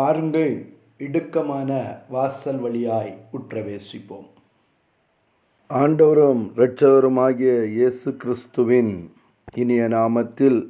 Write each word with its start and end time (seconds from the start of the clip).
பாருங்கள் 0.00 0.66
இடுக்கமான 0.98 1.96
வாசல் 2.08 2.58
வழியாய் 2.58 3.18
உற்றவேசிப்போம். 3.32 4.28
ஆண்டவரும் 5.68 6.50
இரட்சகருமாகிய 6.56 7.64
இயேசு 7.64 8.16
கிறிஸ்துவின் 8.16 9.12
இனிய 9.54 9.82
நாமத்தில் 9.82 10.66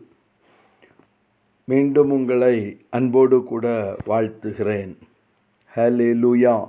மீண்டும் 1.65 2.11
உங்களை 2.11 2.81
அன்போடு 2.91 3.45
கூட 3.45 3.97
வாழ்த்துகிறேன். 4.07 4.97
ஹalleluya. 5.75 6.69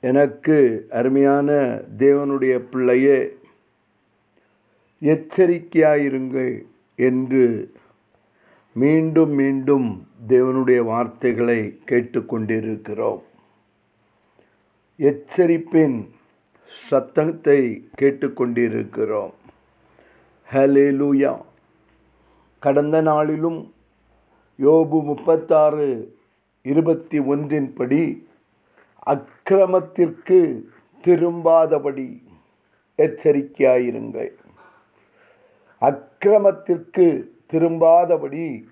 எனக்கு 0.00 0.86
அருமையான 0.90 1.80
தேவனுடைய 1.98 2.58
பிள்ளையே 2.58 3.36
எச்சரிக்கையாயிருங்கள் 5.00 6.62
என்று 6.94 7.72
மீண்டும் 8.80 9.30
மீண்டும் 9.30 9.86
தேவனுடைய 10.28 10.80
வார்த்தைகளை 10.82 11.58
கேட்டுக்கொண்டிருக்கிறோம். 11.90 13.22
எச்சரிப்பின் 14.98 15.96
சத்தத்தை 16.88 17.60
கேட்டுக்கொண்டிருக்கிறோம். 18.00 19.32
ஹலேலூயா 20.52 21.32
கடந்த 22.58 23.00
நாளிலும் 23.00 23.60
யோபு 24.58 24.98
முப்பத்தாறு 25.02 25.88
இருபத்தி 26.62 27.18
ஒன்றின் 27.18 27.72
படி 27.72 28.02
அக்கிரமத்திற்கு 29.06 30.38
திரும்பாதபடி 31.04 32.08
எச்சரிக்கையாயிருங்கள். 32.98 34.32
அக்கிரமத்திற்கு 35.80 37.06
திரும்பாதபடி 37.52 38.64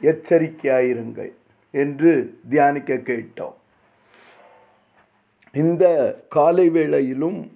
எச்சரிக்கையாயிருங்கள் 0.00 1.32
என்று 1.70 2.38
தியானிக்க 2.48 2.94
கேட்டோம். 2.94 3.56
இந்த 5.52 5.84
காலை 6.28 6.70
வேளையிலும் 6.70 7.52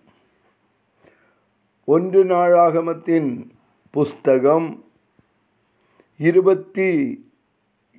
ஒன்று 1.84 2.24
நாளாகமத்தின் 2.24 3.52
புஸ்தகம் 3.90 4.84
இருபத்தி 6.18 6.88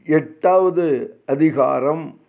எட்டாவது 0.06 1.20
அதிகாரம் 1.26 2.20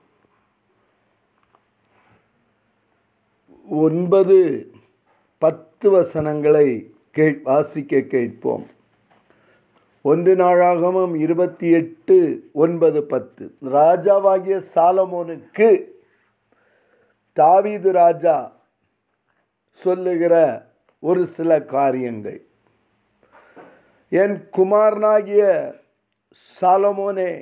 ஒன்பது 3.69 4.39
பத்து 5.39 5.91
வசனங்களை 5.91 6.94
கே 7.11 7.30
வாசிக்க 7.30 8.00
கேட்போம். 8.00 8.67
ஒன்று 10.09 10.33
நாளாகமும் 10.37 11.15
இருபத்தி 11.17 11.69
எட்டு 11.71 12.17
ஒன்பது 12.53 13.01
பத்து. 13.12 13.45
ராஜாவாகிய 13.65 14.57
சாலமோனுக்கு 14.75 15.69
தாவீது 17.33 17.93
ராஜா 17.93 18.37
சொல்லுகிற 19.83 20.35
ஒரு 20.98 21.27
சில 21.27 21.51
காரியங்கள். 21.63 22.39
என் 24.09 24.37
குமாரனாகிய 24.51 25.45
சாலமோனே 26.61 27.33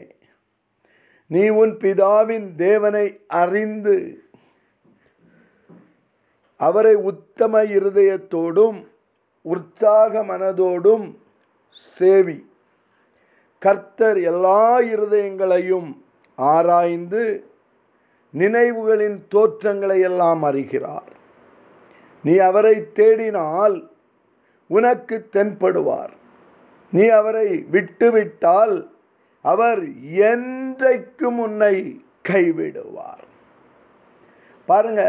நீ 1.27 1.49
உன் 1.49 1.75
பிதாவின் 1.85 2.49
தேவனை 2.57 3.07
அறிந்து 3.27 3.97
அவரை 6.57 6.95
உத்தம 6.95 7.63
இருதயத்தோடும் 7.77 8.81
உற்சாக 9.43 10.25
மனதோடும் 10.25 11.07
சேவி. 11.99 12.39
கர்த்தர் 13.65 14.19
எல்லா 14.31 14.65
இருதயங்களையும் 14.95 15.91
ஆராய்ந்து 16.37 17.25
நினைவுகளின் 18.35 19.19
தோற்றங்களை 19.29 19.99
எல்லாம் 20.09 20.43
அறிகிறார். 20.43 21.13
நீ 22.25 22.35
அவரை 22.49 22.77
தேடினால் 22.99 23.77
உனக்கு 24.77 25.17
தென்படுவார். 25.33 26.15
நீ 26.93 27.05
அவரை 27.19 27.49
விட்டுவிட்டால் 27.75 28.77
அவர் 29.45 29.83
என்றைக்கும் 30.27 31.39
உன்னை 31.47 31.75
கைவிடுவார். 32.29 33.25
பாருங்க 34.69 35.03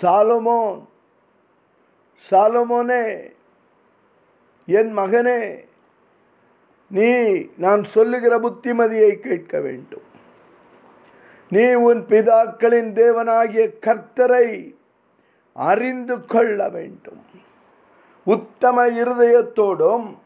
சாலமோன் 0.00 0.80
சாலமோனே 2.30 3.04
என் 4.78 4.92
மகனே 4.98 5.40
நீ 6.90 7.46
நான் 7.56 7.84
சொல்லுகிற 7.84 8.38
புத்திமதியை 8.38 9.14
கேட்க 9.14 9.60
வேண்டும். 9.60 10.02
நீ 11.50 11.72
உன் 11.72 12.04
பிதாக்களின் 12.06 12.92
தேவனாகிய 12.92 13.70
கர்த்தரை 13.86 14.74
அறிந்து 15.52 16.26
கொள்ள 16.26 16.68
வேண்டும். 16.68 17.24
உத்தம 18.24 18.86
இருதயத்தோடும் 18.86 20.18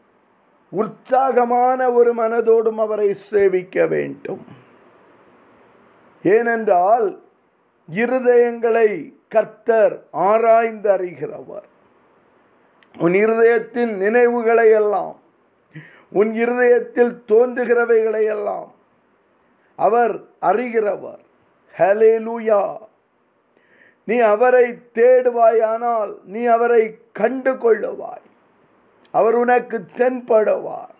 உற்சாகமான 0.69 1.91
ஒரு 1.91 2.15
மனதோடும் 2.15 2.77
அவரை 2.77 3.13
சேவிக்க 3.13 3.85
வேண்டும். 3.85 4.45
ஏனென்றால் 6.23 7.21
இருதயங்களை 7.91 9.13
கர்த்தர் 9.29 10.03
ஆராய்ந்து 10.11 10.89
அறிகிறவர். 10.89 11.67
உன் 12.97 13.11
இருதயத்தின் 13.11 13.91
நினைவுகளை 13.91 14.69
எல்லாம் 14.69 15.23
உன் 16.09 16.33
இருதயத்தில் 16.33 17.23
தோன்றுகிறவைகளை 17.27 18.23
எல்லாம் 18.23 18.73
அவர் 19.75 20.23
அறிகிறவர். 20.41 21.23
ஹலேலூயா 21.77 22.77
நீ 24.03 24.17
அவரை 24.17 24.79
தேடுவாயானால் 24.93 26.13
நீ 26.23 26.45
அவரை 26.45 26.97
கண்டு 27.11 27.53
கொள்ளுவாய் 27.53 28.23
அவர் 29.11 29.33
உனக்கு 29.33 29.85
தென்படுவார். 29.97 30.93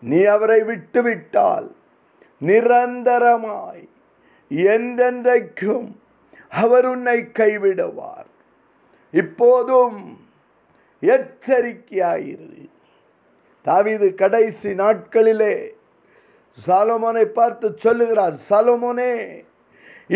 நீ 0.00 0.24
அவரை 0.24 0.62
விட்டுவிட்டால் 0.62 1.74
நிரந்தரமாய். 2.40 3.88
என்றென்றைக்கும் 4.50 5.92
அவர் 6.48 6.86
உன்னை 6.86 7.20
கைவிடுவார். 7.20 8.26
இப்போதும் 9.10 10.26
எச்சரிக்கையாயிரு. 11.00 12.68
தாவிது 13.64 14.08
கடைசி 14.14 14.70
நாட்களிலே 14.82 15.54
சாலமோனை 16.66 17.24
பார்த்து 17.38 17.68
சொல்லுகிறார் 17.84 18.36
சாலமோனே 18.50 19.12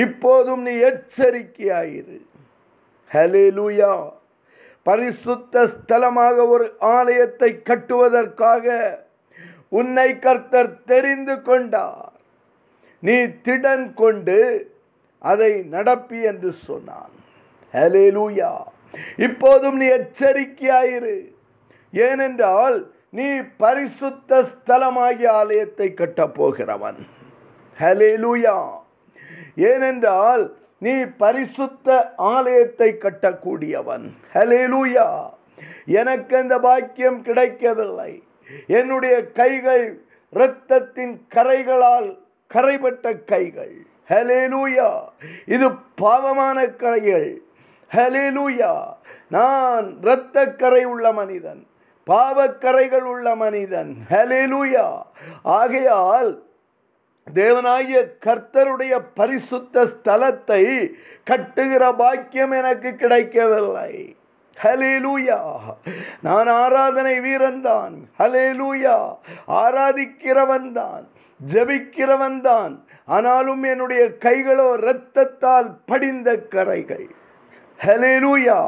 இப்போதும் 0.04 0.62
நீ 0.62 0.74
எச்சரிக்கையாயிரு. 0.90 2.18
ஹலேலூயா 3.10 3.92
பரிசுத்த 4.82 5.62
ஸ்தலமாக 5.74 6.36
ஒரு 6.48 6.66
ஆலயத்தை 6.78 7.50
கட்டுவதற்காக 7.68 8.66
உன்னை 9.78 10.08
கர்த்தர் 10.18 10.70
தெரிந்து 10.90 11.36
கொண்டார். 11.42 12.12
நீ 13.02 13.16
திடன் 13.46 13.86
கொண்டு 13.94 14.38
அதை 15.30 15.50
நடப்பி 15.74 16.18
என்று 16.30 16.52
சொன்னான். 16.66 17.14
ஹலேலூயா 17.74 18.52
இப்போதும் 19.26 19.76
நீ 19.76 19.88
எச்சரிக்கையாயிரு. 19.98 21.16
ஏனென்றால் 21.92 22.78
நீ 23.10 23.28
பரிசுத்த 23.56 24.42
ஸ்தலமாகிய 24.42 25.28
ஆலயத்தை 25.28 25.94
கட்டப் 25.94 26.34
போகிறவன். 26.34 27.06
ஹலேலூயா 27.78 28.68
ஏனென்றால் 29.56 30.56
நீ 30.78 30.92
பரிசுத்த 30.92 32.14
ஆலயத்தை 32.16 32.96
கட்டக்கூடியவன். 33.00 34.04
ஹலேலூயா 34.34 35.06
எனக்கு 35.86 36.36
அந்த 36.36 36.58
பாக்கியம் 36.58 37.22
கிடைக்கவில்லை. 37.22 38.22
என்னுடைய 38.66 39.32
கைகள் 39.32 40.02
இரத்தத்தின் 40.30 41.26
கரைகளால் 41.34 42.18
கரைபட்ட 42.46 43.14
கைகள். 43.14 43.74
ஹலேலூயா 44.08 44.88
இது 45.46 45.70
பாவமான 45.94 46.66
கரைகள். 46.66 47.42
ஹலேலூயா 47.94 48.72
நான் 49.28 49.98
இரத்த 50.02 50.46
கரை 50.46 50.84
உள்ள 50.84 51.12
மனிதன். 51.12 51.66
பாவக்கரைகள் 52.10 53.06
உள்ள 53.12 53.26
மனிதன். 53.44 53.90
ஹலேலூயா 54.10 54.86
ஆகையால் 55.60 56.30
தேவனாகிய 57.38 57.98
கர்த்தருடைய 58.26 58.94
பரிசுத்த 59.18 59.84
ஸ்தலத்தை 59.94 60.62
கட்டுகிற 61.30 61.84
பாக்கியம் 62.02 62.54
எனக்கு 62.60 62.90
கிடைக்கவில்லை. 63.02 63.92
ஹலேலூயா 64.56 65.40
நான் 66.26 66.48
ஆராதனை 66.62 67.16
வீரன் 67.26 67.60
தான். 67.66 67.94
ஹலேலூயா 68.20 68.96
ஆராதிக்கிறவன் 69.62 70.70
தான். 70.80 71.04
ஜபிக்கிறவன் 71.40 72.40
தான். 72.48 72.72
ஆனாலும் 73.16 73.62
என்னுடைய 73.72 74.02
கைகளோ 74.24 74.68
இரத்தத்தால் 74.80 75.68
படிந்த 75.90 76.28
கரைகள். 76.54 77.06
ஹலேலூயா 77.78 78.58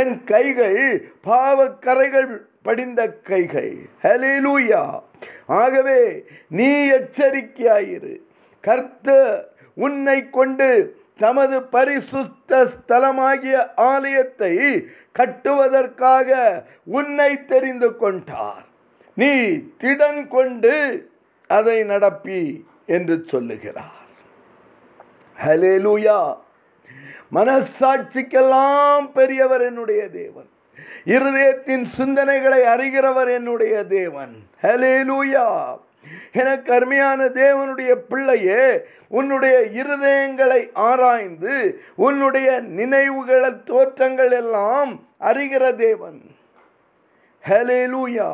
என் 0.00 0.16
கைகள் 0.32 0.80
பாவக்கரைகள் 1.28 2.32
படிந்த 2.66 3.00
கைகள். 3.30 3.72
ஹலேலூயா 4.02 4.82
ஆகவே 5.60 6.00
நீ 6.58 6.68
எச்சரிக்கையாயிரு. 6.98 8.14
கர்த்த 8.66 9.08
உன்னை 9.84 10.18
கொண்டு 10.36 10.68
தமது 11.22 11.56
பரிசுத்த 11.74 12.50
ஸ்தலமாகிய 12.74 13.56
ஆலயத்தை 13.92 14.52
கட்டுவதற்காக 15.18 16.30
உன்னை 16.98 17.30
தெரிந்து 17.52 17.90
கொண்டார். 17.96 18.64
நீ 19.22 19.32
திடன் 19.82 20.22
கொண்டு 20.36 20.74
அதை 21.56 21.76
நடப்பி 21.92 22.40
என்று 22.96 23.16
சொல்லுகிறார். 23.26 24.00
ஹலேலூயா 25.36 26.18
மனசாட்சிக்கெல்லாம் 27.32 29.06
பெரியவர் 29.12 29.64
என்னுடைய 29.70 30.02
தேவன். 30.18 30.50
இருதயத்தின் 31.04 31.84
சிந்தனைகளை 31.98 32.60
அறிகிறவர் 32.74 33.32
என்னுடைய 33.32 33.84
தேவன். 33.84 34.34
ஹலே 34.62 34.94
லூயா 35.10 35.76
எனக்கு 36.32 36.72
அருமையான 36.72 37.24
தேவனுடைய 37.24 37.92
பிள்ளையே 38.08 38.84
உன்னுடைய 39.08 39.56
இருதயங்களை 39.82 40.70
ஆராய்ந்து 40.72 41.82
உன்னுடைய 41.94 42.62
நினைவுகள 42.76 43.64
தோற்றங்கள் 43.64 44.30
எல்லாம் 44.30 45.00
அறிகிற 45.20 45.74
தேவன். 45.76 46.20
ஹலேலூயா 47.48 48.28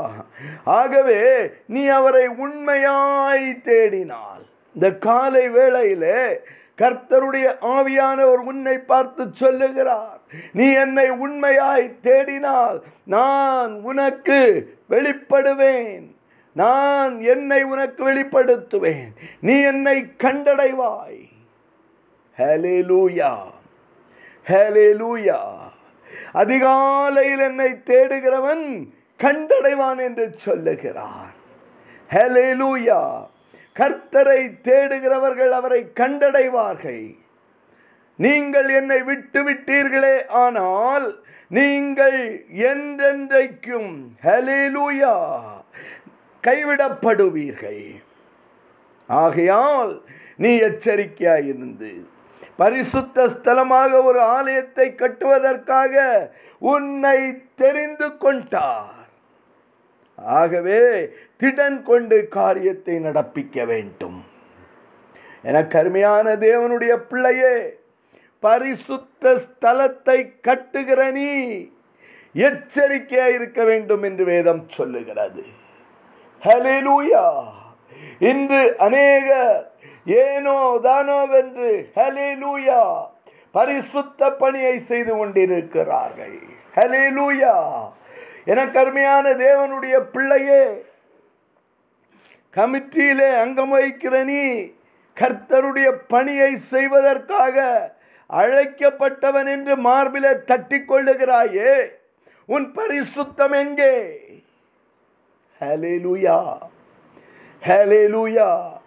ஆகவே 0.64 1.50
நீ 1.66 1.86
அவரை 1.86 2.26
உண்மையாய் 2.26 3.60
தேடினால் 3.64 4.42
இந்த 4.74 4.90
காலை 4.90 5.48
வேளையிலே 5.48 6.40
கர்த்தருடைய 6.80 7.48
ஆவியானவர் 7.62 8.44
உன்னை 8.50 8.78
பார்த்து 8.78 9.26
சொல்லுகிறார். 9.32 10.20
நீ 10.52 10.72
என்னை 10.72 11.10
உண்மையாய் 11.10 11.96
தேடினால் 12.02 12.80
நான் 13.04 13.82
உனக்கு 13.82 14.38
வெளிப்படுவேன். 14.90 16.06
நான் 16.52 17.20
என்னை 17.20 17.62
உனக்கு 17.62 18.12
வெளிப்படுத்துவேன். 18.12 19.10
நீ 19.40 19.60
என்னை 19.60 20.12
கண்டடைவாய். 20.22 21.28
ஹலேலூயா 22.38 23.34
ஹலேலூயா 24.46 25.38
அதிகாலையில் 26.32 27.38
என்னை 27.38 27.70
தேடுகிறவன் 27.72 28.88
கண்டடைவான் 29.18 29.98
என்று 29.98 30.30
சொல்லுகிறார். 30.30 31.34
ஹலேலூயா 32.10 33.29
கர்த்தரை 33.76 34.40
தேடுகிறவர்கள் 34.66 35.52
அவரை 35.58 35.80
கண்டடைவார்கள். 36.00 37.04
நீங்கள் 38.18 38.68
என்னை 38.80 39.00
விட்டு 39.02 39.40
விட்டீர்களே 39.48 40.16
ஆனால் 40.42 41.06
நீங்கள் 41.50 42.20
என்றென்றைக்கும் 42.70 43.92
ஹலேலூயா 44.26 45.14
கைவிடப்படுவீர்கள். 46.44 47.84
ஆகையால் 49.08 49.92
நீ 50.42 50.50
எச்சரிக்கையாயிருந்து 50.68 51.92
பரிசுத்த 52.56 53.26
ஸ்தலமாக 53.34 53.90
ஒரு 54.02 54.20
ஆலயத்தை 54.36 54.86
கட்டுவதற்காக 54.94 55.94
உன்னை 56.72 57.18
தெரிந்து 57.54 58.08
கொண்டார் 58.18 58.99
ஆகவே 60.20 60.80
திடன் 61.40 61.82
கொண்டு 61.82 62.16
காரியத்தை 62.28 62.96
நடப்பிக்க 63.06 63.64
வேண்டும். 63.66 64.18
என 65.42 65.66
கருமையான 65.74 66.34
தேவனுடைய 66.46 66.94
பிள்ளையே 67.10 67.54
பரிசுத்த 68.42 69.32
ஸ்தலத்தை 69.44 70.18
கட்டுகிற 70.46 71.00
நீ 71.12 71.30
எச்சரிக்கையா 72.34 73.26
இருக்க 73.36 73.60
வேண்டும் 73.64 74.02
என்று 74.02 74.24
வேதம் 74.24 74.62
சொல்லுகிறது. 74.76 75.42
ஹலிலூயா 76.42 77.24
இன்று 78.18 78.62
அநேக 78.86 79.28
ஏனோ 80.06 80.58
தானோ 80.82 81.18
வென்று 81.32 81.70
ஹலிலூயா 81.96 82.82
பரிசுத்த 83.50 84.30
பணியை 84.42 84.76
செய்து 84.90 85.12
கொண்டிருக்கிறார்கள். 85.16 86.38
ஹலிலூயா 86.76 87.54
என 88.44 88.66
கருமையான 88.66 89.30
தேவனுடைய 89.30 90.00
பிள்ளையே 90.00 90.82
கமிட்டியிலே 92.56 93.38
அங்கம் 93.38 93.72
வகிக்கிற 93.72 94.24
நீ 94.24 94.62
கர்த்தருடைய 95.16 95.92
பணியை 96.08 96.56
செய்வதற்காக 96.56 97.56
அழைக்கப்பட்டவன் 98.30 99.48
என்று 99.48 99.76
மார்பிலே 99.76 100.44
தட்டிக் 100.44 100.92
கொள்ளுகிறாயே 100.92 101.90
உன் 102.46 102.72
பரிசுத்தம் 102.74 103.52
எங்கே? 103.52 103.94
ஹலே 105.60 105.94
லூயா 106.04 106.56
ஹலே 107.66 108.02
லூயா 108.08 108.78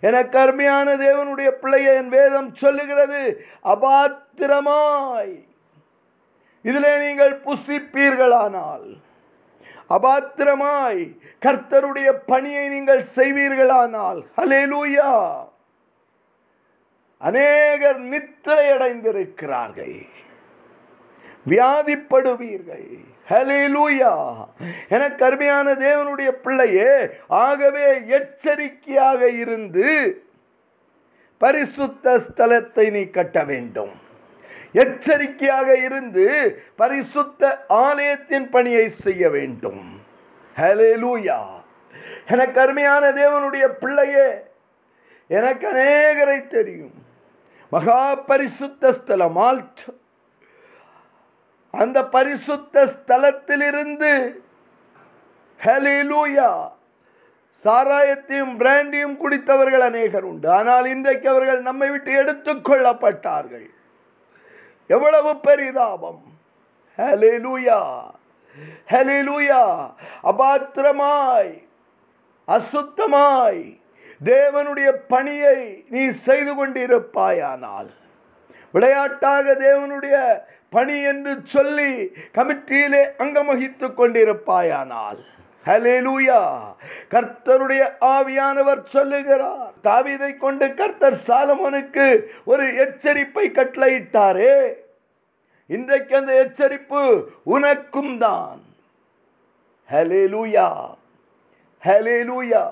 என 0.00 0.24
கருமையான 0.24 0.96
தேவனுடைய 0.96 1.50
பிள்ளையை 1.50 1.94
என் 1.96 2.08
வேதம் 2.08 2.54
சொல்லுகிறது 2.54 3.44
அபாத்திரமாய். 3.64 5.49
இதிலே 6.64 6.92
நீங்கள் 6.98 7.34
புசிப்பீர்களானால் 7.44 8.88
அபாத்திரமாய் 9.90 11.02
கர்த்தருடைய 11.42 12.08
பணியை 12.26 12.64
நீங்கள் 12.68 13.02
செய்வீர்களானால் 13.16 14.20
ஹலேலூயா 14.36 15.12
அநேகர் 17.20 18.00
நித்திரையடைந்திருக்கிறார்கள் 18.12 19.96
வியாதிப்படுவீர்கள் 21.46 22.88
ஹலேலூயா 23.28 24.12
என 24.88 25.02
கருமையான 25.14 25.74
தேவனுடைய 25.74 26.30
பிள்ளையே 26.44 26.92
ஆகவே 27.28 27.86
எச்சரிக்கையாக 28.18 29.30
இருந்து 29.42 29.88
பரிசுத்த 31.40 32.16
ஸ்தலத்தை 32.18 32.86
நீ 32.90 33.02
கட்ட 33.10 33.44
வேண்டும். 33.44 33.92
எச்சரிக்கையாக 34.72 35.76
இருந்து 35.76 36.26
பரிசுத்த 36.76 37.64
ஆலயத்தின் 37.68 38.50
பணியை 38.50 38.88
செய்ய 38.88 39.30
வேண்டும். 39.30 40.00
ஹலேலூயா 40.56 41.38
எனக்கு 42.28 42.60
அருமையான 42.60 43.10
தேவனுடைய 43.10 43.66
பிள்ளையே 43.68 44.28
எனக்கு 45.28 45.72
அநேகரை 45.72 46.46
தெரியும். 46.46 46.92
மகா 47.70 48.14
பரிசுத்த 48.14 48.92
ஸ்தலம் 48.92 49.36
ஆல்ட் 49.36 49.82
அந்த 51.70 52.04
பரிசுத்த 52.04 52.84
ஸ்தலத்திலிருந்து 52.84 54.34
ஹலிலூயா 55.64 56.70
சாராயத்தையும் 57.64 58.56
பிராண்டியும் 58.58 59.16
குடித்தவர்கள் 59.16 59.80
அநேகர் 59.80 60.22
உண்டு. 60.22 60.50
ஆனால் 60.50 60.84
இன்றைக்கு 60.84 61.28
அவர்கள் 61.28 61.62
நம்மை 61.62 61.90
விட்டு 61.90 62.12
எடுத்துக் 62.12 62.68
கொள்ளப்பட்டார்கள். 62.68 63.70
எவ்வளவு 64.94 65.30
பெரிதாபம். 65.46 66.22
ஹலிலூயா 66.98 67.80
ஹலிலூயா 68.92 69.62
அபாத்திரமாய் 70.30 71.52
அசுத்தமாய் 72.56 73.62
தேவனுடைய 74.24 74.88
பணியை 75.12 75.58
நீ 75.96 76.02
செய்து 76.26 76.52
கொண்டிருப்பாயானால். 76.54 77.90
விளையாட்டாக 78.72 79.54
தேவனுடைய 79.66 80.16
பணி 80.76 80.96
என்று 81.12 81.32
சொல்லி 81.54 81.92
கமிட்டியிலே 82.38 83.02
அங்கம் 83.18 83.46
வகித்துக் 83.46 83.98
கொண்டிருப்பாயானால். 84.00 85.20
ஹலேலூயா 85.66 86.40
கர்த்தருடைய 87.12 87.82
ஆவியானவர் 88.14 88.82
சொல்லுகிறார். 88.94 89.72
தாவிதை 89.82 90.30
கொண்டு 90.36 90.74
கர்த்தர் 90.74 91.18
சாலமோனுக்கு 91.26 92.06
ஒரு 92.44 92.66
எச்சரிப்பை 92.84 93.44
கட்டளையிட்டாரே. 93.58 94.54
இன்றைக்கு 95.66 96.16
அந்த 96.16 96.32
எச்சரிப்பு 96.44 97.02
உனக்கும் 97.54 98.14
தான். 98.18 98.62
ஹலேலூயா 99.90 100.68
ஹலேலூயா 101.82 102.64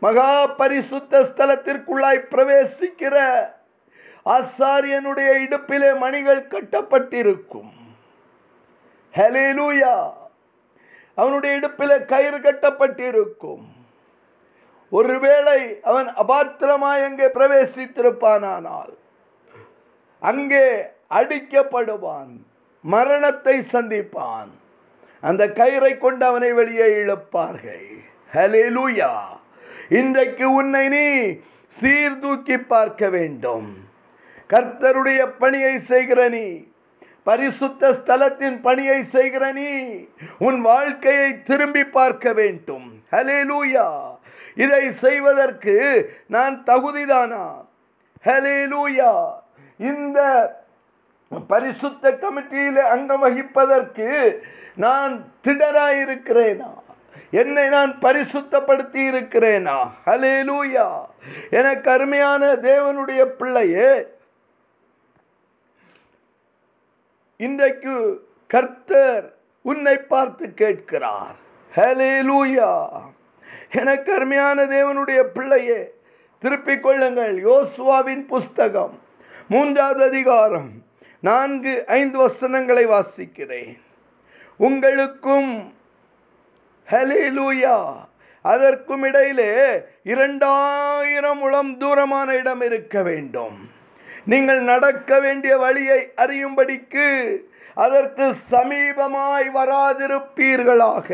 மகா 0.00 0.46
பரிசுத்த 0.46 1.20
ஸ்தலத்திற்குள்ளாய் 1.20 2.28
பிரவேசிக்கிற 2.32 3.16
ஆசாரியனுடைய 4.34 5.30
இடுப்பிலே 5.44 5.90
மணிகள் 5.98 6.46
கட்டப்பட்டிருக்கும். 6.54 7.74
ஹலேலூயா 9.14 9.96
அவனுடைய 11.18 11.52
இடுப்பில் 11.58 11.96
கயிறு 12.12 12.38
கட்டப்பட்டிருக்கும். 12.46 13.64
ஒருவேளை 14.92 15.60
அவன் 15.90 16.08
அபாத்திரமாய் 16.22 17.06
அங்கே 17.06 17.28
பிரவேசித்திருப்பானானால் 17.38 18.92
அங்கே 20.30 20.66
அடிக்கப்படுவான் 21.18 22.32
மரணத்தை 22.84 23.56
சந்திப்பான். 23.74 24.50
அந்த 25.22 25.42
கயிறை 25.60 25.92
கொண்டு 25.98 26.24
அவனை 26.30 26.50
வெளியே 26.60 26.88
இழுப்பார்கள். 27.02 27.88
ஹலேலூயா 28.34 29.12
இன்றைக்கு 29.98 30.46
உன்னை 30.60 30.84
நீ 30.94 31.06
சீர்தூக்கி 31.76 32.56
பார்க்க 32.72 33.08
வேண்டும். 33.16 33.68
கர்த்தருடைய 34.52 35.20
பணியை 35.40 35.74
செய்கிற 35.90 36.20
நீ 36.34 36.46
பரிசுத்த 37.28 37.90
ஸ்தலத்தின் 37.98 38.58
பணியை 38.66 38.98
செய்கிற 39.14 39.44
நீ 39.58 39.70
உன் 40.46 40.58
வாழ்க்கையை 40.68 41.28
திரும்பி 41.48 41.82
பார்க்க 41.98 42.32
வேண்டும். 42.40 42.86
ஹலே 43.14 43.38
லூயா 43.50 43.86
இதை 44.64 44.84
செய்வதற்கு 45.04 45.76
நான் 46.34 46.54
தகுதிதானா? 46.66 47.44
ஹலே 48.26 48.58
லூயா 48.72 49.12
இந்த 49.90 50.18
பரிசுத்த 51.52 52.10
கமிட்டியில் 52.22 52.82
அங்கம் 52.94 53.22
வகிப்பதற்கு 53.24 54.08
நான் 54.84 55.14
திடராயிருக்கிறேனா? 55.44 56.70
என்னை 57.40 57.66
நான் 57.76 57.92
பரிசுத்தப்படுத்தி 58.02 59.02
இருக்கிறேனா 59.12 59.78
ஹலே 60.06 60.36
லூயா 60.50 60.86
எனக்கு 61.60 61.88
அருமையான 61.96 62.42
தேவனுடைய 62.68 63.22
பிள்ளையே 63.38 63.90
இன்றைக்கு 67.36 68.26
கர்த்தர் 68.46 69.34
உன்னை 69.62 69.96
பார்த்து 69.96 70.54
கேட்கிறார். 70.54 71.34
ஹலேலூயா 71.76 72.90
எனக்கு 73.70 74.14
அருமையான 74.14 74.64
தேவனுடைய 74.64 75.22
பிள்ளையே 75.22 75.92
திருப்பிக் 76.38 76.82
கொள்ளுங்கள். 76.82 77.44
யோசுவாவின் 77.44 78.26
புஸ்தகம் 78.26 78.98
மூன்றாவது 79.48 80.02
அதிகாரம் 80.04 80.70
நான்கு 81.20 81.86
ஐந்து 81.86 82.18
வசனங்களை 82.18 82.86
வாசிக்கிறேன். 82.86 83.78
உங்களுக்கும் 84.56 85.74
ஹலேலூயா 86.90 87.94
அதற்கும் 88.42 89.02
இடையிலே 89.02 89.80
இரண்டாயிரம் 90.02 91.40
உளம் 91.40 91.78
தூரமான 91.78 92.34
இடம் 92.34 92.60
இருக்க 92.60 93.02
வேண்டும். 93.02 93.74
நீங்கள் 94.30 94.60
நடக்க 94.70 95.18
வேண்டிய 95.24 95.54
வழியை 95.64 95.98
அறியும்படிக்கு 96.22 97.08
அதற்கு 97.84 98.26
சமீபமாய் 98.52 99.48
வராதிருப்பீர்களாக. 99.58 101.08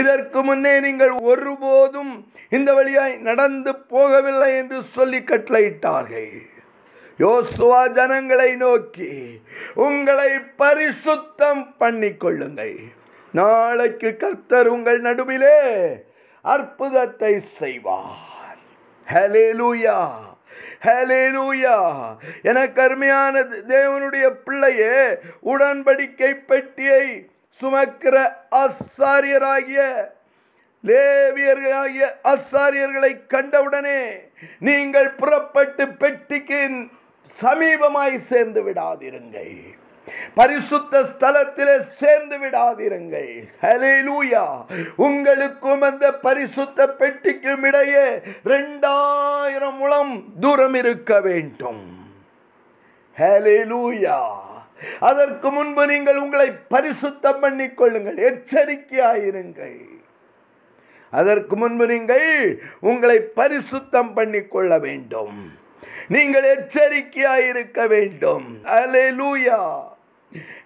இதற்கு 0.00 0.40
முன்னே 0.48 0.74
நீங்கள் 0.86 1.14
ஒருபோதும் 1.30 2.12
இந்த 2.56 2.70
வழியாய் 2.78 3.14
நடந்து 3.28 3.72
போகவில்லை 3.92 4.50
என்று 4.60 4.78
சொல்லி 4.96 5.20
கட்டளையிட்டார்கள். 5.30 6.32
யோசுவா 7.18 7.80
ஜனங்களை 7.98 8.50
நோக்கி 8.56 9.12
உங்களை 9.86 10.30
பரிசுத்தம் 10.62 11.62
பண்ணிக்கொள்ளுங்கள். 11.80 12.76
நாளைக்கு 13.40 14.10
கர்த்தர் 14.22 14.68
உங்கள் 14.74 15.00
நடுவிலே 15.00 15.58
அற்புதத்தை 16.44 17.32
செய்வார். 17.60 18.60
ஹலேலூயா 19.06 19.98
ஹலேலூயா 20.84 21.76
என 22.50 22.58
கருமையான 22.78 23.42
தேவனுடைய 23.72 24.26
பிள்ளையே 24.46 24.96
உடன்படிக்கை 25.52 26.32
பெட்டியை 26.50 27.04
சுமக்கிற 27.60 28.16
ஆசாரியராகிய 28.62 29.82
லேவியர்களாகிய 30.84 32.06
ஆசாரியர்களை 32.32 33.12
கண்டவுடனே 33.34 34.00
நீங்கள் 34.58 35.10
புறப்பட்டு 35.20 35.84
பெட்டிக்கு 36.02 36.62
சமீபமாய் 37.38 38.16
சேர்ந்து 38.30 38.60
விடாதிருங்கள். 38.64 39.54
பரிசுத்த 40.34 41.00
ஸ்தலத்திலே 41.00 41.88
சேர்ந்து 41.98 42.36
விடாதிருங்கள். 42.38 43.48
ஹலேலூயா 43.62 44.44
உங்களுக்கும் 44.96 45.82
அந்த 45.82 46.12
பரிசுத்த 46.12 46.88
பெட்டிக்கும் 46.88 47.62
இடையே 47.62 48.20
ரெண்டாயிரம் 48.44 49.76
முழம் 49.76 50.24
தூரம் 50.40 50.74
இருக்க 50.74 51.20
வேண்டும். 51.20 51.82
ஹலேலூயா 53.16 54.20
அதற்கு 55.00 55.50
முன்பு 55.50 55.86
நீங்கள் 55.86 56.16
உங்களை 56.16 56.48
பரிசுத்தம் 56.70 57.40
பண்ணிக் 57.40 57.76
கொள்ளுங்கள். 57.76 58.16
எச்சரிக்கையாயிருங்கள். 58.16 59.80
அதற்கு 61.10 61.56
முன்பு 61.56 61.86
நீங்கள் 61.86 62.62
உங்களை 62.80 63.18
பரிசுத்தம் 63.36 64.12
பண்ணிக் 64.14 64.50
கொள்ள 64.50 64.78
வேண்டும். 64.78 65.52
நீங்கள் 66.08 66.58
எச்சரிக்கையாயிருக்க 66.58 67.88
வேண்டும். 67.88 68.46
அலே 68.64 69.06
லூயா 69.20 69.90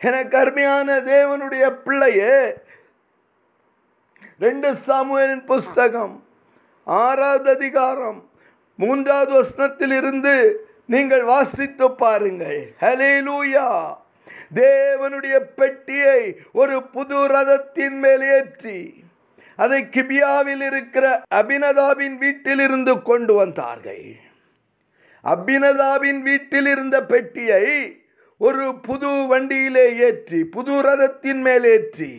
எனக்கு 0.09 0.37
அருமையான 0.43 0.99
தேவனுடைய 1.13 1.65
பிள்ளையே 1.85 2.37
ரெண்டு 4.45 4.69
சாமுவேலின் 4.87 5.45
புஸ்தகம் 5.53 6.15
ஆறாவது 6.87 7.49
அதிகாரம் 7.57 8.19
மூன்றாவது 8.79 9.33
வசனத்தில் 9.39 9.95
இருந்து 10.01 10.35
நீங்கள் 10.95 11.25
வாசித்து 11.33 11.87
பாருங்கள். 12.03 12.61
ஹலேலூயா 12.83 13.69
தேவனுடைய 14.61 15.37
பெட்டியை 15.61 16.21
ஒரு 16.61 16.77
புது 16.95 17.19
ரதத்தின் 17.35 17.99
மேல் 18.05 18.25
ஏற்றி 18.37 18.79
அதை 19.65 19.81
கிபியாவில் 19.95 20.65
இருக்கிற 20.71 21.07
அபினதாவின் 21.41 22.17
வீட்டிலிருந்து 22.23 22.95
கொண்டு 23.03 23.35
வந்தார்கள். 23.35 24.07
அபினதாவின் 25.25 26.21
வீட்டில் 26.29 26.69
இருந்த 26.75 26.97
பெட்டியை 27.13 27.65
ஒரு 28.41 28.65
புது 28.87 29.11
வண்டியிலே 29.31 29.85
ஏற்றி 30.07 30.41
புது 30.55 30.75
ரதத்தின் 30.87 31.41
மேலேற்றி 31.47 31.75
ஏற்றி. 31.75 32.13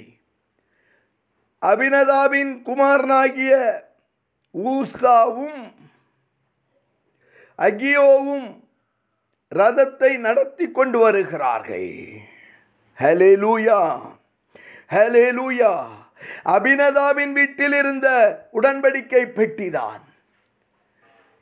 அபினதாவின் 1.61 2.53
குமாரனாகிய 2.67 3.53
ஊசாவும் 4.53 5.61
அகியோவும் 7.59 8.49
ரதத்தை 9.51 10.11
நடத்தி 10.25 10.65
கொண்டு 10.71 10.97
வருகிறார்கள். 10.99 11.93
ஹலே 12.97 13.31
லூயா 15.37 15.71
அபினதாவின் 16.55 17.33
வீட்டில் 17.37 17.75
இருந்த 17.81 18.07
உடன்படிக்கை 18.53 19.23
பெட்டிதான். 19.37 20.03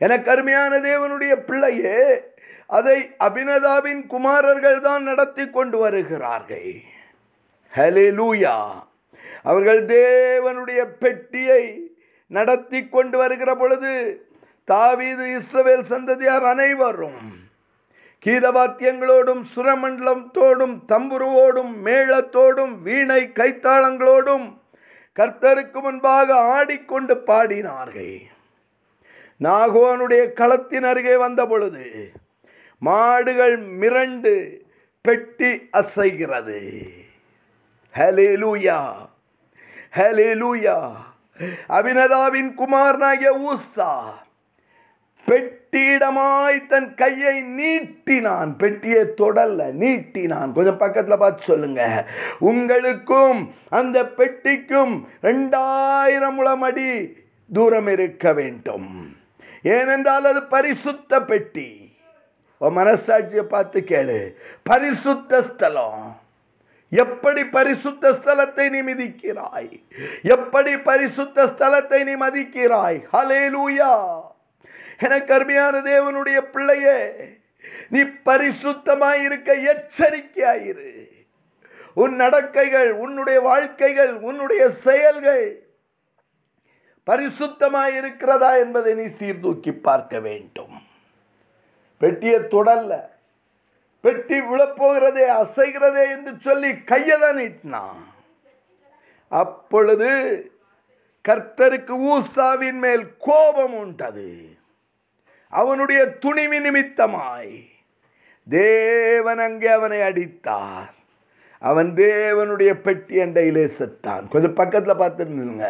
எனக்கு 0.01 0.27
அருமையான 0.31 0.79
தேவனுடைய 0.87 1.33
பிள்ளையே 1.47 1.99
அதை 2.69 2.97
அபினதாவின் 3.27 4.01
குமாரர்கள் 4.13 4.79
தான் 4.87 5.03
நடத்தி 5.09 5.45
கொண்டு 5.57 5.77
வருகிறார்கள். 5.83 6.71
ஹலேலூயா 7.73 8.55
அவர்கள் 9.49 9.81
தேவனுடைய 9.91 10.81
பெட்டியை 11.03 11.63
நடத்தி 12.31 12.79
கொண்டு 12.95 13.15
வருகிற 13.21 13.51
பொழுது 13.55 13.91
தாவீது 14.67 15.25
இஸ்ரவேல் 15.37 15.85
சந்ததியார் 15.91 16.45
அனைவரும் 16.51 17.23
கீதவாத்தியங்களோடும் 18.25 19.43
சுரமண்டலத்தோடும் 19.53 20.75
தம்புருவோடும் 20.91 21.73
மேளத்தோடும் 21.87 22.73
வீணை 22.85 23.21
கைத்தாளங்களோடும் 23.39 24.47
கர்த்தருக்கு 25.17 25.79
முன்பாக 25.81 26.29
ஆடிக்கொண்டு 26.55 27.15
பாடினார்கள். 27.27 28.15
நாகோனுடைய 29.41 30.23
களத்தின் 30.39 30.87
அருகே 30.91 31.15
வந்த 31.25 31.41
பொழுது 31.51 31.85
மாடுகள் 32.77 33.77
மிரண்டு 33.77 34.57
பெட்டி 35.01 35.69
அசைகிறது. 35.73 36.89
ஹலேலூயா 37.93 38.93
ஹலேலூயா 39.93 40.91
அபினதாவின் 41.69 42.53
குமாரனாகிய 42.53 43.57
ஊசா 43.57 44.03
பெட்டியிடமாய் 45.27 46.67
தன் 46.67 46.93
கையை 46.93 47.43
நீட்டினான். 47.43 48.57
பெட்டியை 48.57 49.03
தொடல்ல 49.03 49.71
நீட்டினான். 49.71 50.51
கொஞ்சம் 50.51 50.77
பக்கத்தில் 50.77 51.17
பார்த்து 51.17 51.43
சொல்லுங்க. 51.43 52.09
உங்களுக்கும் 52.39 53.53
அந்த 53.69 54.03
பெட்டிக்கும் 54.05 55.07
ரெண்டாயிரம் 55.21 56.33
முழம் 56.33 56.61
அடி 56.61 57.17
தூரம் 57.53 57.87
இருக்க 57.87 58.33
வேண்டும். 58.33 59.15
ஏனென்றால் 59.61 60.25
அது 60.25 60.43
பரிசுத்த 60.43 61.21
பெட்டி. 61.21 61.94
உன் 62.57 62.77
மனசாட்சியை 62.77 63.43
பார்த்து 63.43 63.79
கேளு. 63.79 64.33
பரிசுத்த 64.63 65.41
ஸ்தலம். 65.41 66.23
எப்படி 66.89 67.45
பரிசுத்த 67.45 68.11
ஸ்தலத்தை 68.11 68.69
நீ 68.69 68.93
மிதிக்கிறாய்? 68.93 69.81
எப்படி 70.21 70.77
பரிசுத்த 70.77 71.45
ஸ்தலத்தை 71.45 72.03
நீ 72.03 72.15
மதிக்கிறாய்? 72.15 72.99
ஹலேலூயா 73.13 74.21
எனக்கு 74.99 75.27
கருமையான 75.27 75.81
தேவனுடைய 75.81 76.41
பிள்ளையே 76.41 77.15
நீ 77.89 78.01
பரிசுத்தமாயிருக்க 78.01 79.49
எச்சரிக்கையாயிரு. 79.73 81.09
உன் 81.93 82.15
நடக்கைகள் 82.15 82.91
உன்னுடைய 82.91 83.41
வாழ்க்கைகள் 83.41 84.13
உன்னுடைய 84.13 84.69
செயல்கள் 84.69 85.65
பரிசுத்தமாயிருக்கிறதா 87.07 88.57
என்பதை 88.57 88.93
நீ 88.93 89.05
சீர்தூக்கி 89.05 89.71
பார்க்க 89.71 90.19
வேண்டும். 90.19 90.84
பெட்டியை 91.97 92.39
தொடல்ல. 92.39 92.93
பெட்டி 94.01 94.37
விழப்போகிறதே 94.41 95.25
அசைகிறதே 95.41 96.03
என்று 96.15 96.33
சொல்லி 96.39 96.69
கையை 96.83 97.19
தான் 97.19 97.37
நீட்டினான் 97.37 98.03
அப்பொழுது 99.27 100.09
கர்த்தருக்கு 101.29 101.93
ஊசாவின் 102.13 102.79
மேல் 102.83 103.05
கோபம் 103.17 103.73
உண்டது. 103.73 104.29
அவனுடைய 105.49 106.01
துணிவி 106.05 106.59
நிமித்தமாய் 106.59 107.55
தேவன் 108.47 109.39
அங்கே 109.39 109.67
அவனை 109.67 110.01
அடித்தார். 110.01 110.93
அவன் 111.59 111.93
தேவனுடைய 111.95 112.71
பெட்டி 112.73 113.15
அண்டையிலே 113.19 113.65
செத்தான். 113.65 114.25
கொஞ்சம் 114.29 114.53
பக்கத்தில் 114.53 115.01
பார்த்துருந்துங்க. 115.01 115.67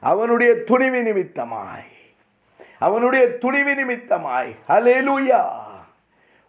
அவனுடைய 0.00 0.62
துணிவு 0.62 1.00
நிமித்தமாய். 1.02 1.93
அவனுடைய 2.86 3.24
துணிவு 3.42 3.72
நிமித்தமாய். 3.80 4.50
ஹலேலூயா 4.68 5.42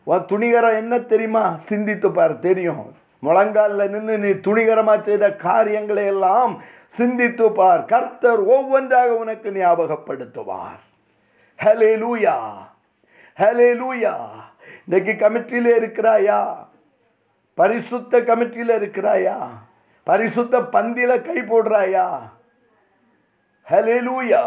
உன் 0.09 0.25
துணிகரம் 0.31 0.79
என்ன 0.81 0.93
தெரியுமா? 1.11 1.43
சிந்தித்து 1.69 2.09
பார் 2.11 2.39
தெரியும். 2.45 2.83
முழங்காலில் 3.25 3.91
நின்று 3.93 4.15
நீ 4.23 4.31
துணிகரமாக 4.47 4.99
செய்த 5.07 5.25
காரியங்களை 5.45 6.03
எல்லாம் 6.13 6.53
சிந்தித்து 6.97 7.45
பார். 7.51 7.85
கர்த்தர் 7.91 8.41
ஒவ்வொன்றாக 8.55 9.15
உனக்கு 9.23 9.49
ஞாபகப்படுத்துவார். 9.51 10.81
ஹலே 11.63 11.91
லூயா 12.03 12.35
ஹலே 13.41 13.69
லூயா 13.81 14.13
இன்னைக்கு 14.87 15.13
கமிட்டியில் 15.21 15.71
இருக்கிறாயா? 15.79 16.39
பரிசுத்த 17.59 18.19
கமிட்டியில் 18.19 18.73
இருக்கிறாயா? 18.81 19.37
பரிசுத்த 20.03 20.59
பந்தியில் 20.75 21.25
கை 21.27 21.39
போடுறாயா? 21.41 22.05
ஹலே 23.69 23.97
லூயா 24.07 24.43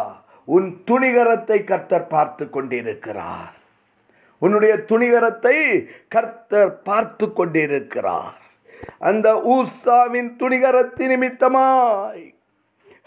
உன் 0.55 0.69
துணிகரத்தை 0.87 1.65
கர்த்தர் 1.65 2.07
பார்த்து 2.07 2.45
கொண்டிருக்கிறார். 2.51 3.55
உன்னுடைய 4.43 4.75
துணிகரத்தை 4.91 5.57
கர்த்தர் 6.09 6.83
பார்த்து 6.83 7.27
கொண்டிருக்கிறார். 7.33 8.39
அந்த 8.99 9.29
ஊசாவின் 9.55 10.31
துணிகரத்தின் 10.41 11.13
நிமித்தமாய் 11.15 12.27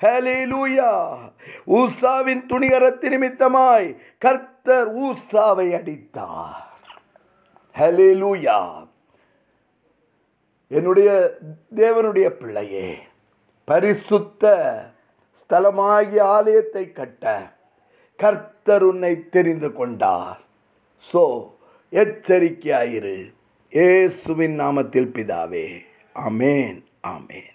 ஹalleluya 0.03 0.91
ஊசாவின் 1.77 2.43
துணிகரத்தின் 2.51 3.13
நிமித்தமாய் 3.15 3.89
கர்த்தர் 4.17 4.89
ஊசாவை 5.05 5.67
அடித்தார். 5.79 6.63
ஹalleluya. 7.75 8.57
என்னுடைய 10.67 11.10
தேவனுடைய 11.75 12.27
பிள்ளையே 12.29 12.89
பரிசுத்த 13.65 14.53
ஸ்தலமாகிய 15.51 16.20
ஆலயத்தை 16.20 16.91
கட்ட 16.91 17.51
கர்த்தர் 18.15 18.84
உன்னை 18.84 19.29
தெரிந்து 19.29 19.74
கொண்டார். 19.74 20.39
சோ 21.13 21.48
எச்சரிக்கையாயிரு. 21.91 23.34
ஏசுவின் 23.70 24.60
நாமத்தில் 24.60 25.10
பிதாவே. 25.15 25.86
அமேன் 26.15 26.84
ஆமேன். 27.08 27.50